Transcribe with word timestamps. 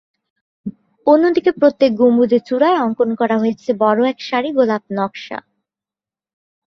অন্যদিকে 1.07 1.51
প্রত্যেক 1.51 1.91
গম্বুজের 1.95 2.41
চূড়ায় 2.45 2.81
অঙ্কন 2.81 3.09
করা 3.15 3.35
হয়েছে 3.37 3.69
বড় 3.83 4.01
এক 4.07 4.17
সারি 4.21 4.49
গোলাপ 4.57 4.83
নকশা। 4.97 5.37